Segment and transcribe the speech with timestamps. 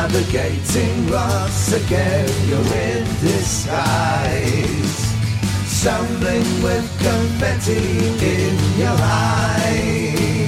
[0.00, 4.96] Navigating loss again, you're in disguise.
[5.66, 10.38] Stumbling with confetti in your eyes.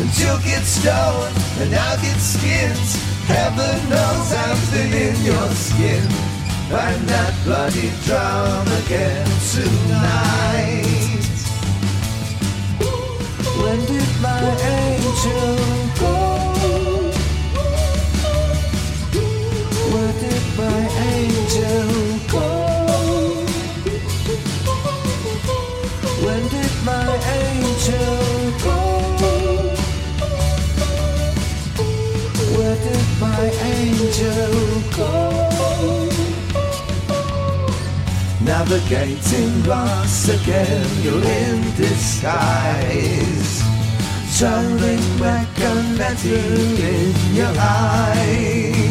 [0.00, 2.90] And you'll get stoned, and I'll get skinned.
[3.30, 6.04] Heaven knows I've been in your skin.
[6.74, 10.82] I'm that bloody drum again tonight.
[13.62, 15.56] When did my angel
[16.00, 16.21] go?
[34.22, 36.08] Angel go?
[38.44, 43.62] Navigating lost again, you're in disguise.
[44.38, 48.84] Turning back and confetti in your eyes.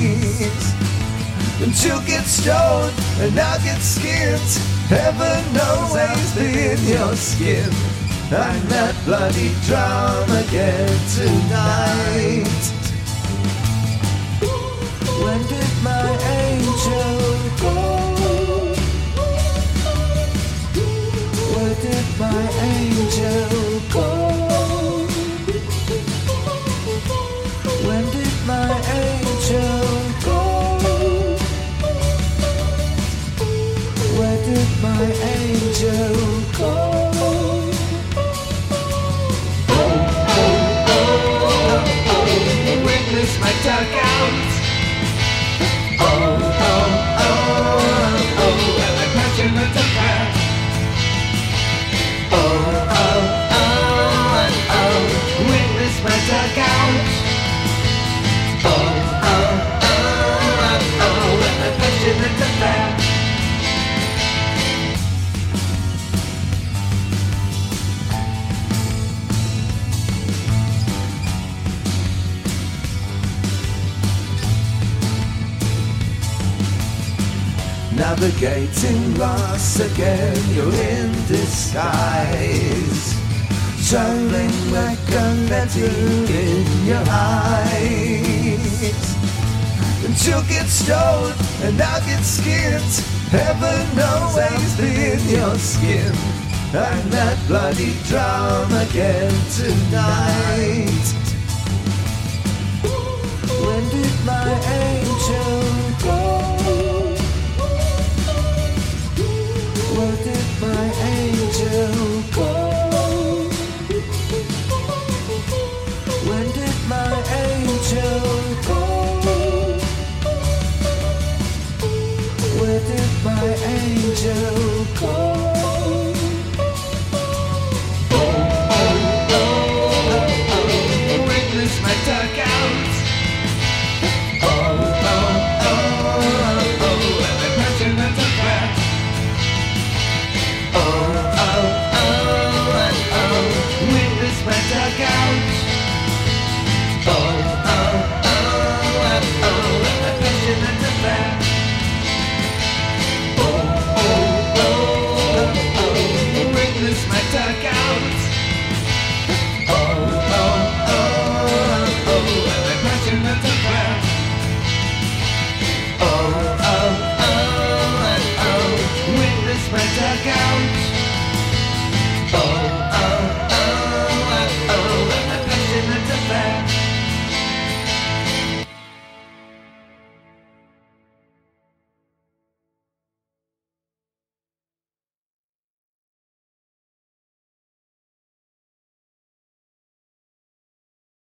[1.61, 4.39] And you'll get stoned, and I'll get skinned.
[4.87, 7.69] Heaven knows I'll be in your skin.
[8.33, 12.80] I'm that bloody drum again tonight.
[15.23, 17.21] When did my angel
[17.61, 17.75] go?
[21.53, 24.07] Where did my angel go?
[27.87, 29.91] When did my angel
[30.25, 30.41] go?
[34.17, 35.03] Where did my
[35.37, 36.17] angel
[36.57, 37.10] go?
[78.01, 83.13] Navigating loss again, you're in disguise.
[83.91, 88.17] Tumbling like a confetti in your eyes.
[90.03, 93.05] And you'll get stoned, and I'll get skinned.
[93.29, 93.85] Heaven
[94.77, 96.11] be in your skin.
[96.73, 100.80] I'm that bloody drum again tonight.
[110.11, 112.10] My angel